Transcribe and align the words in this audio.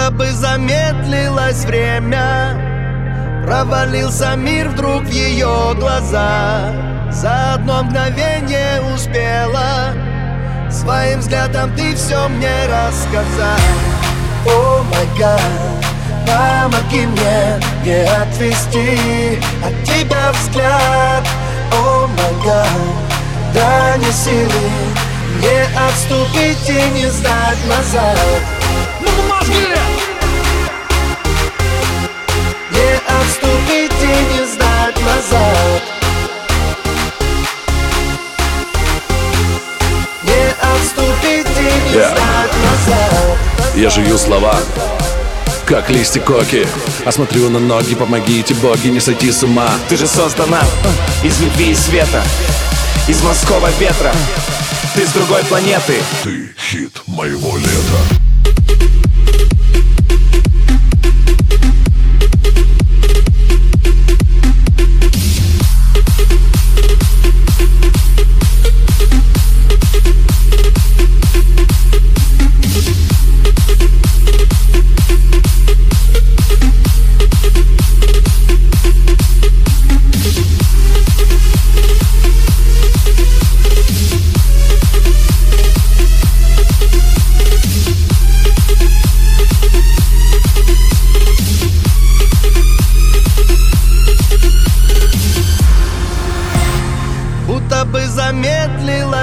Будто 0.00 0.12
бы 0.12 0.32
замедлилось 0.32 1.64
время. 1.64 2.56
Провалился 3.44 4.34
мир 4.34 4.70
вдруг 4.70 5.02
в 5.02 5.10
ее 5.10 5.74
глаза. 5.78 6.72
За 7.10 7.54
одно 7.54 7.82
мгновение 7.82 8.80
успела 8.94 9.92
Своим 10.70 11.18
взглядом 11.18 11.74
ты 11.76 11.94
все 11.96 12.28
мне 12.28 12.66
рассказать. 12.66 13.60
О 14.46 14.82
май 14.84 15.06
гад, 15.18 15.40
помоги 16.26 17.06
мне 17.06 17.60
не 17.84 18.02
отвести 18.04 19.38
от 19.62 19.84
тебя 19.84 20.32
взгляд. 20.32 21.26
О 21.72 22.06
май 22.06 22.44
гад, 22.44 22.68
дай 23.52 23.98
мне 23.98 24.12
силы 24.12 25.09
не 25.40 25.62
отступить 25.88 26.68
и 26.68 26.90
не 26.90 27.06
сдать 27.10 27.58
назад. 27.66 28.18
Ну 29.00 29.08
мозги! 29.28 29.66
Не 32.70 32.94
отступить 33.06 34.02
и 34.02 34.34
не 34.34 34.46
сдать 34.46 34.96
назад. 35.02 35.82
Не 40.22 40.42
отступить 40.60 41.46
и 41.58 41.88
не 41.88 41.94
Я. 41.94 42.08
сдать 42.08 42.54
назад. 42.64 43.38
Я 43.74 43.90
жую 43.90 44.18
слова, 44.18 44.56
как 45.64 45.88
листья 45.88 46.20
коки. 46.20 46.66
Осмотрю 47.06 47.48
на 47.48 47.58
ноги, 47.58 47.94
помогите 47.94 48.54
боги 48.54 48.88
не 48.88 49.00
сойти 49.00 49.32
с 49.32 49.42
ума. 49.42 49.70
Ты 49.88 49.96
же 49.96 50.06
создана 50.06 50.60
из 51.22 51.40
любви 51.40 51.70
и 51.70 51.74
света 51.74 52.22
Из 53.08 53.22
морского 53.22 53.70
ветра 53.78 54.12
Ты 54.94 55.06
с 55.06 55.12
другой 55.12 55.44
планеты 55.44 55.94
Ты 56.24 56.52
хит 56.58 57.00
моего 57.06 57.56
лета. 57.56 58.20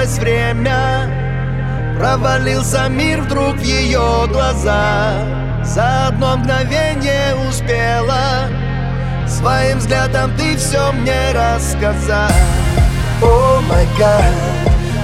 Замедлилось 0.08 0.18
время. 0.18 1.10
Провалился 1.98 2.88
мир 2.88 3.22
вдруг 3.22 3.56
в 3.56 3.62
ее 3.62 4.26
глаза. 4.28 5.12
За 5.64 6.08
одно 6.08 6.36
мгновение 6.36 7.34
успела. 7.48 8.48
Своим 9.26 9.78
взглядом 9.78 10.30
ты 10.38 10.56
все 10.56 10.90
мне 10.92 11.32
рассказать 11.32 12.32
О 13.22 13.60
май 13.68 13.86
гад, 13.98 14.32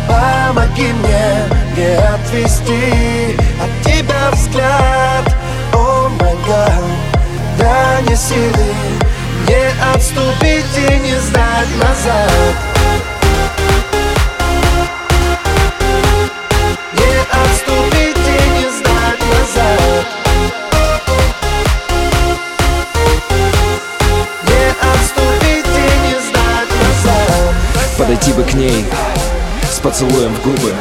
помоги 0.08 0.92
мне 0.92 1.44
не 1.76 1.96
отвести 1.98 3.36
от 3.62 3.84
тебя 3.84 4.30
взгляд. 4.32 5.36
О 5.74 6.08
май 6.08 6.36
гад, 6.48 6.84
дай 7.58 8.02
мне 8.02 8.16
силы 8.16 8.72
не 9.46 9.94
отступить 9.94 10.78
и 10.78 10.98
не 11.00 11.16
сдать 11.20 11.68
назад 11.78 12.73
Подойти 27.98 28.32
бы 28.32 28.42
к 28.42 28.54
ней 28.54 28.84
с 29.70 29.78
поцелуем 29.78 30.34
в 30.34 30.42
губы. 30.42 30.74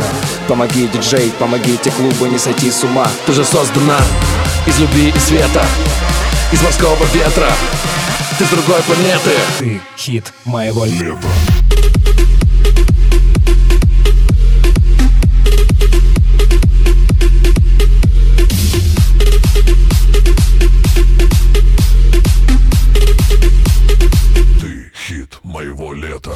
Помоги, 0.47 0.87
диджей, 0.87 1.31
помогите 1.37 1.91
клубу 1.91 2.25
не 2.25 2.39
сойти 2.39 2.71
с 2.71 2.83
ума. 2.83 3.07
Ты 3.25 3.33
же 3.33 3.45
создана 3.45 3.99
из 4.65 4.79
любви 4.79 5.13
и 5.15 5.19
света 5.19 5.63
Из 6.51 6.61
морского 6.63 6.97
ветра. 7.13 7.51
Ты 8.39 8.45
с 8.45 8.49
другой 8.49 8.81
планеты. 8.81 9.31
Ты 9.59 9.81
хит 9.95 10.33
моего 10.45 10.85
Лето. 10.85 11.52
моего 25.73 25.93
лета. 25.93 26.31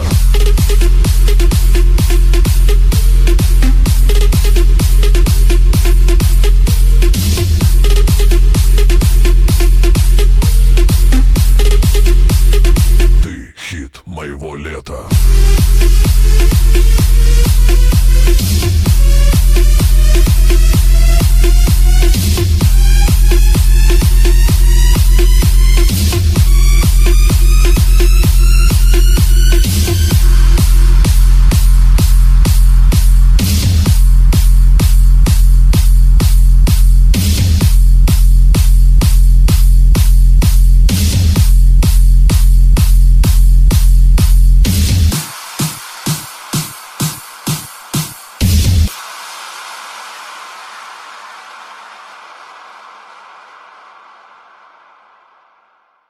Ты 13.23 13.53
хит 13.69 14.01
моего 14.05 14.55
лета. 14.55 15.07